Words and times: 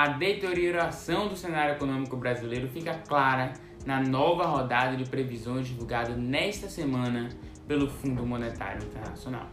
A 0.00 0.08
deterioração 0.08 1.28
do 1.28 1.36
cenário 1.36 1.74
econômico 1.74 2.16
brasileiro 2.16 2.66
fica 2.68 2.94
clara 3.06 3.52
na 3.84 4.00
nova 4.00 4.46
rodada 4.46 4.96
de 4.96 5.04
previsões 5.04 5.66
divulgada 5.66 6.16
nesta 6.16 6.70
semana 6.70 7.28
pelo 7.68 7.86
Fundo 7.86 8.24
Monetário 8.24 8.82
Internacional. 8.82 9.46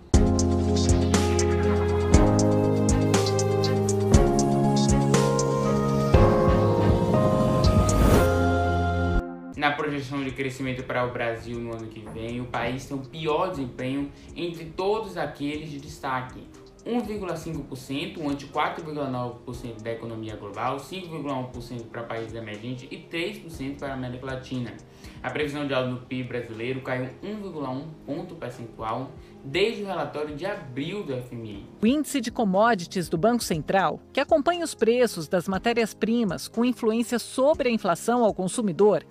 Na 9.57 9.71
projeção 9.71 10.23
de 10.23 10.31
crescimento 10.31 10.81
para 10.83 11.05
o 11.05 11.11
Brasil 11.11 11.59
no 11.59 11.75
ano 11.75 11.87
que 11.87 11.99
vem, 12.13 12.39
o 12.39 12.45
país 12.45 12.85
tem 12.85 12.95
o 12.95 13.01
pior 13.01 13.49
desempenho 13.49 14.09
entre 14.33 14.63
todos 14.63 15.17
aqueles 15.17 15.69
de 15.69 15.81
destaque. 15.81 16.39
1,5%, 16.87 18.25
ante 18.25 18.47
4,9% 18.47 19.81
da 19.81 19.91
economia 19.91 20.35
global, 20.37 20.77
5,1% 20.77 21.87
para 21.87 22.03
países 22.03 22.33
emergentes 22.33 22.87
e 22.89 22.97
3% 22.97 23.77
para 23.77 23.89
a 23.89 23.93
América 23.93 24.25
Latina. 24.25 24.73
A 25.21 25.29
previsão 25.29 25.67
de 25.67 25.73
alta 25.73 25.89
do 25.89 25.97
PIB 26.05 26.29
brasileiro 26.29 26.81
caiu 26.81 27.09
1,1 27.21 27.83
ponto 28.05 28.35
percentual 28.35 29.11
desde 29.43 29.83
o 29.83 29.85
relatório 29.85 30.35
de 30.35 30.45
abril 30.45 31.03
do 31.03 31.15
FMI. 31.21 31.65
O 31.81 31.87
índice 31.87 32.21
de 32.21 32.31
commodities 32.31 33.09
do 33.09 33.17
Banco 33.17 33.43
Central, 33.43 33.99
que 34.13 34.19
acompanha 34.19 34.63
os 34.63 34.73
preços 34.73 35.27
das 35.27 35.47
matérias-primas 35.47 36.47
com 36.47 36.63
influência 36.63 37.19
sobre 37.19 37.67
a 37.67 37.71
inflação 37.71 38.23
ao 38.23 38.33
consumidor, 38.33 39.03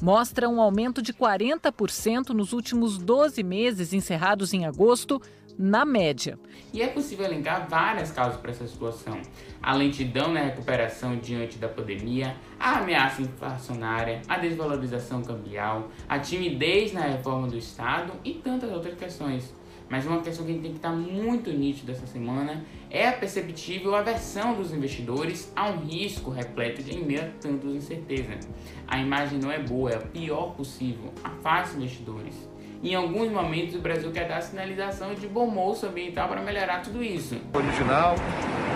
mostra 0.00 0.48
um 0.48 0.60
aumento 0.60 1.00
de 1.00 1.12
40% 1.12 2.30
nos 2.30 2.52
últimos 2.52 2.98
12 2.98 3.42
meses 3.42 3.92
encerrados 3.92 4.52
em 4.52 4.64
agosto, 4.66 5.20
na 5.62 5.84
média. 5.84 6.36
E 6.72 6.82
é 6.82 6.88
possível 6.88 7.24
elencar 7.24 7.68
várias 7.68 8.10
causas 8.10 8.40
para 8.40 8.50
essa 8.50 8.66
situação. 8.66 9.22
A 9.62 9.72
lentidão 9.74 10.32
na 10.32 10.40
recuperação 10.40 11.16
diante 11.16 11.56
da 11.56 11.68
pandemia, 11.68 12.34
a 12.58 12.78
ameaça 12.78 13.22
inflacionária, 13.22 14.22
a 14.28 14.38
desvalorização 14.38 15.22
cambial, 15.22 15.88
a 16.08 16.18
timidez 16.18 16.92
na 16.92 17.02
reforma 17.02 17.46
do 17.46 17.56
Estado 17.56 18.12
e 18.24 18.34
tantas 18.34 18.72
outras 18.72 18.98
questões. 18.98 19.54
Mas 19.88 20.04
uma 20.04 20.20
questão 20.20 20.44
que 20.44 20.54
tem 20.54 20.72
que 20.72 20.78
estar 20.78 20.90
muito 20.90 21.52
nítido 21.52 21.92
essa 21.92 22.06
semana 22.06 22.64
é 22.90 23.06
a 23.06 23.12
perceptível 23.12 23.94
aversão 23.94 24.54
dos 24.54 24.72
investidores 24.72 25.52
a 25.54 25.68
um 25.68 25.84
risco 25.84 26.30
repleto 26.30 26.82
de 26.82 26.96
meio 26.96 27.22
a 27.22 27.28
tantas 27.40 27.70
incertezas. 27.72 28.48
A 28.88 28.98
imagem 28.98 29.38
não 29.38 29.52
é 29.52 29.60
boa, 29.60 29.90
é 29.92 29.96
a 29.96 30.00
pior 30.00 30.54
possível, 30.56 31.12
afasta 31.22 31.76
investidores. 31.76 32.50
Em 32.82 32.96
alguns 32.96 33.30
momentos 33.30 33.76
o 33.76 33.78
Brasil 33.78 34.10
quer 34.10 34.26
dar 34.26 34.40
sinalização 34.40 35.14
de 35.14 35.28
bom 35.28 35.46
moço 35.46 35.86
ambiental 35.86 36.28
para 36.28 36.40
melhorar 36.40 36.82
tudo 36.82 37.00
isso. 37.00 37.36
Original, 37.54 38.16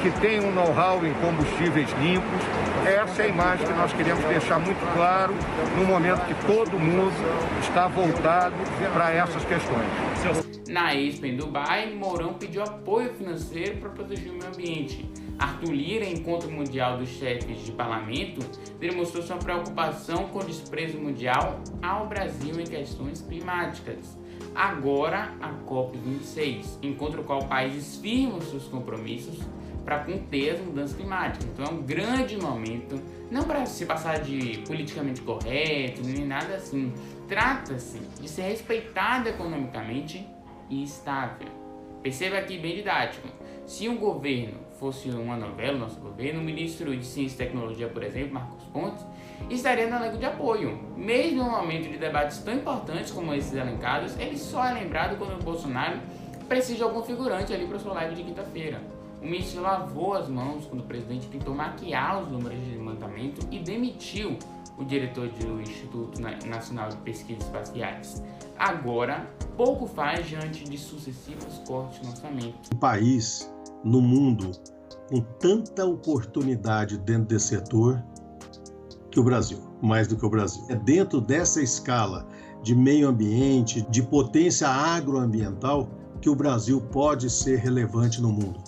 que 0.00 0.10
tem 0.20 0.38
um 0.38 0.52
know-how 0.52 1.04
em 1.04 1.12
combustíveis 1.14 1.90
limpos. 2.00 2.40
Essa 2.86 3.22
é 3.22 3.26
a 3.26 3.28
imagem 3.28 3.66
que 3.66 3.72
nós 3.72 3.92
queremos 3.92 4.24
deixar 4.26 4.60
muito 4.60 4.78
claro 4.94 5.34
no 5.76 5.84
momento 5.84 6.24
que 6.24 6.46
todo 6.46 6.78
mundo 6.78 7.12
está 7.60 7.88
voltado 7.88 8.54
para 8.92 9.10
essas 9.10 9.44
questões. 9.44 10.68
Na 10.68 10.94
Expo 10.94 11.26
em 11.26 11.36
Dubai, 11.36 11.92
Mourão 11.92 12.34
pediu 12.34 12.62
apoio 12.62 13.12
financeiro 13.14 13.78
para 13.78 13.90
proteger 13.90 14.30
o 14.30 14.34
meio 14.34 14.46
ambiente. 14.46 15.10
Arthur 15.38 15.72
Lira, 15.72 16.06
encontro 16.06 16.50
mundial 16.50 16.98
dos 16.98 17.08
chefes 17.08 17.64
de 17.64 17.72
parlamento, 17.72 18.40
demonstrou 18.78 19.22
sua 19.22 19.36
preocupação 19.36 20.28
com 20.28 20.38
o 20.38 20.44
desprezo 20.44 20.98
mundial 20.98 21.60
ao 21.82 22.06
Brasil 22.06 22.58
em 22.60 22.64
questões 22.64 23.20
climáticas. 23.20 24.16
Agora, 24.54 25.34
a 25.40 25.52
COP26, 25.68 26.78
encontro 26.82 27.22
qual 27.24 27.46
países 27.46 27.96
firmam 27.96 28.40
seus 28.40 28.64
compromissos 28.64 29.38
para 29.84 30.00
conter 30.00 30.54
as 30.54 30.60
mudanças 30.60 30.96
climáticas. 30.96 31.46
Então 31.52 31.64
é 31.64 31.70
um 31.70 31.82
grande 31.82 32.36
momento, 32.36 33.00
não 33.30 33.44
para 33.44 33.64
se 33.66 33.86
passar 33.86 34.20
de 34.20 34.58
politicamente 34.66 35.20
correto, 35.20 36.02
nem 36.02 36.26
nada 36.26 36.56
assim. 36.56 36.92
Trata-se 37.28 37.98
de 38.20 38.28
ser 38.28 38.42
respeitado 38.42 39.28
economicamente 39.28 40.26
e 40.68 40.82
estável. 40.82 41.65
Perceba 42.06 42.38
aqui 42.38 42.56
bem 42.56 42.76
didático. 42.76 43.26
Se 43.66 43.88
um 43.88 43.96
governo 43.96 44.60
fosse 44.78 45.08
uma 45.08 45.36
novela, 45.36 45.76
nosso 45.76 45.98
governo, 45.98 46.40
o 46.40 46.44
ministro 46.44 46.96
de 46.96 47.04
Ciência 47.04 47.34
e 47.34 47.38
Tecnologia, 47.38 47.88
por 47.88 48.00
exemplo, 48.04 48.34
Marcos 48.34 48.62
Pontes, 48.66 49.04
estaria 49.50 49.88
no 49.88 49.96
elenco 49.96 50.16
de 50.16 50.24
apoio. 50.24 50.78
Mesmo 50.96 51.42
no 51.42 51.50
momento 51.50 51.90
de 51.90 51.98
debates 51.98 52.38
tão 52.38 52.54
importantes 52.54 53.10
como 53.10 53.34
esses 53.34 53.52
elencados, 53.52 54.16
ele 54.20 54.38
só 54.38 54.64
é 54.64 54.74
lembrado 54.74 55.18
quando 55.18 55.34
o 55.34 55.42
Bolsonaro 55.42 55.98
precisa 56.48 56.76
de 56.76 56.82
algum 56.84 57.02
figurante 57.02 57.52
ali 57.52 57.66
para 57.66 57.80
sua 57.80 57.94
live 57.94 58.14
de 58.14 58.22
quinta-feira. 58.22 58.80
O 59.20 59.24
ministro 59.24 59.60
lavou 59.60 60.14
as 60.14 60.28
mãos 60.28 60.64
quando 60.66 60.82
o 60.82 60.86
presidente 60.86 61.26
tentou 61.26 61.56
maquiar 61.56 62.22
os 62.22 62.28
números 62.28 62.56
de 62.64 62.76
levantamento 62.76 63.48
e 63.50 63.58
demitiu 63.58 64.38
o 64.78 64.84
diretor 64.84 65.28
do 65.28 65.60
Instituto 65.60 66.20
Nacional 66.20 66.90
de 66.90 66.96
Pesquisas 66.98 67.44
Espaciais. 67.44 68.22
Agora, 68.58 69.28
pouco 69.56 69.86
faz 69.86 70.26
diante 70.26 70.64
de 70.64 70.78
sucessivos 70.78 71.58
cortes 71.66 72.00
no 72.02 72.10
orçamento. 72.10 72.74
Um 72.74 72.78
país 72.78 73.52
no 73.84 74.00
mundo 74.00 74.50
com 75.08 75.20
tanta 75.20 75.84
oportunidade 75.84 76.98
dentro 76.98 77.26
desse 77.26 77.48
setor 77.48 78.02
que 79.10 79.20
o 79.20 79.24
Brasil, 79.24 79.58
mais 79.80 80.06
do 80.06 80.16
que 80.16 80.26
o 80.26 80.30
Brasil. 80.30 80.64
É 80.68 80.74
dentro 80.74 81.20
dessa 81.20 81.62
escala 81.62 82.26
de 82.62 82.74
meio 82.74 83.08
ambiente, 83.08 83.82
de 83.88 84.02
potência 84.02 84.68
agroambiental, 84.68 85.88
que 86.20 86.28
o 86.28 86.34
Brasil 86.34 86.80
pode 86.80 87.30
ser 87.30 87.58
relevante 87.58 88.20
no 88.20 88.32
mundo. 88.32 88.60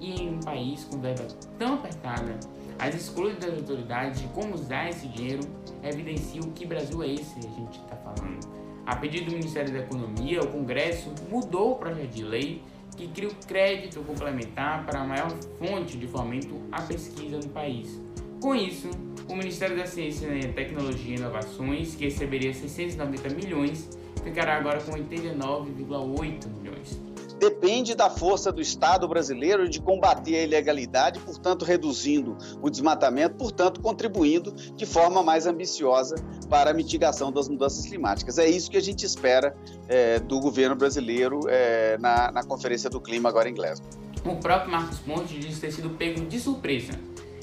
E 0.00 0.22
em 0.22 0.36
um 0.36 0.40
país 0.40 0.84
com 0.84 1.00
verba 1.00 1.26
tão 1.58 1.74
apertada, 1.74 2.38
as 2.78 2.94
escolhas 2.94 3.38
das 3.38 3.54
autoridades 3.54 4.20
de 4.20 4.28
como 4.28 4.54
usar 4.54 4.88
esse 4.88 5.06
dinheiro 5.08 5.42
evidenciam 5.82 6.50
que 6.50 6.66
Brasil 6.66 7.02
é 7.02 7.12
esse 7.12 7.38
que 7.38 7.46
a 7.46 7.50
gente 7.50 7.78
está 7.78 7.96
falando. 7.96 8.40
A 8.84 8.96
pedido 8.96 9.26
do 9.26 9.32
Ministério 9.32 9.72
da 9.72 9.78
Economia, 9.78 10.40
o 10.40 10.48
Congresso 10.48 11.12
mudou 11.30 11.72
o 11.72 11.76
projeto 11.76 12.10
de 12.10 12.24
lei 12.24 12.62
que 12.96 13.08
cria 13.08 13.28
o 13.28 13.34
crédito 13.46 14.00
complementar 14.00 14.84
para 14.84 15.00
a 15.00 15.06
maior 15.06 15.30
fonte 15.58 15.96
de 15.96 16.06
fomento 16.06 16.60
à 16.70 16.82
pesquisa 16.82 17.38
no 17.38 17.48
país. 17.48 18.00
Com 18.40 18.54
isso, 18.54 18.90
o 19.28 19.36
Ministério 19.36 19.76
da 19.76 19.86
Ciência, 19.86 20.28
Tecnologia 20.52 21.14
e 21.14 21.18
Inovações, 21.18 21.94
que 21.94 22.04
receberia 22.04 22.52
690 22.52 23.28
milhões, 23.30 23.88
ficará 24.22 24.56
agora 24.56 24.80
com 24.80 24.92
89,8 24.92 26.48
milhões 26.58 27.11
depende 27.42 27.96
da 27.96 28.08
força 28.08 28.52
do 28.52 28.62
Estado 28.62 29.08
brasileiro 29.08 29.68
de 29.68 29.82
combater 29.82 30.36
a 30.36 30.42
ilegalidade, 30.44 31.18
portanto, 31.18 31.64
reduzindo 31.64 32.38
o 32.62 32.70
desmatamento, 32.70 33.34
portanto, 33.34 33.80
contribuindo 33.80 34.52
de 34.52 34.86
forma 34.86 35.24
mais 35.24 35.44
ambiciosa 35.44 36.14
para 36.48 36.70
a 36.70 36.74
mitigação 36.74 37.32
das 37.32 37.48
mudanças 37.48 37.84
climáticas. 37.84 38.38
É 38.38 38.48
isso 38.48 38.70
que 38.70 38.76
a 38.76 38.80
gente 38.80 39.04
espera 39.04 39.56
é, 39.88 40.20
do 40.20 40.38
governo 40.38 40.76
brasileiro 40.76 41.40
é, 41.48 41.98
na, 41.98 42.30
na 42.30 42.44
Conferência 42.44 42.88
do 42.88 43.00
Clima 43.00 43.28
agora 43.28 43.48
em 43.48 43.54
Glasgow. 43.54 43.90
O 44.24 44.36
próprio 44.36 44.70
Marcos 44.70 45.00
Pontes 45.00 45.44
diz 45.44 45.58
ter 45.58 45.72
sido 45.72 45.90
pego 45.90 46.24
de 46.24 46.38
surpresa. 46.38 46.92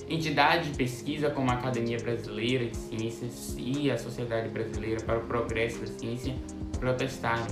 Entidades 0.07 0.71
de 0.71 0.77
pesquisa 0.77 1.29
como 1.29 1.51
a 1.51 1.55
Academia 1.55 1.97
Brasileira 1.97 2.67
de 2.67 2.77
Ciências 2.77 3.53
e 3.57 3.91
a 3.91 3.97
Sociedade 3.97 4.47
Brasileira 4.47 5.03
para 5.03 5.19
o 5.19 5.27
Progresso 5.27 5.79
da 5.79 5.87
Ciência 5.87 6.33
protestaram 6.79 7.45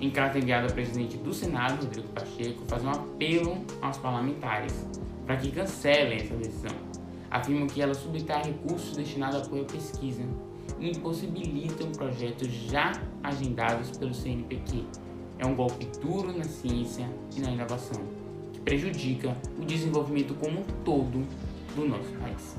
em 0.00 0.10
carta 0.10 0.38
enviada 0.38 0.66
ao 0.66 0.72
presidente 0.72 1.16
do 1.16 1.32
Senado, 1.32 1.82
Rodrigo 1.82 2.08
Pacheco, 2.08 2.64
faz 2.66 2.84
um 2.84 2.90
apelo 2.90 3.64
aos 3.80 3.96
parlamentares 3.98 4.86
para 5.24 5.36
que 5.36 5.50
cancelem 5.50 6.18
essa 6.18 6.34
decisão. 6.34 6.76
Afirmam 7.30 7.66
que 7.66 7.80
ela 7.80 7.94
subtrai 7.94 8.42
recursos 8.44 8.96
destinados 8.96 9.36
a 9.36 9.44
apoio 9.44 9.62
à 9.62 9.66
pesquisa 9.66 10.22
e 10.78 10.90
impossibilitam 10.90 11.90
projetos 11.92 12.48
já 12.48 12.92
agendados 13.22 13.96
pelo 13.96 14.14
CNPq. 14.14 14.84
É 15.38 15.46
um 15.46 15.54
golpe 15.54 15.86
duro 16.00 16.36
na 16.36 16.44
ciência 16.44 17.08
e 17.36 17.40
na 17.40 17.50
inovação, 17.50 18.02
que 18.52 18.60
prejudica 18.60 19.36
o 19.58 19.64
desenvolvimento 19.64 20.34
como 20.34 20.60
um 20.60 20.64
todo 20.84 21.26
do 21.74 21.88
nosso 21.88 22.10
país. 22.20 22.56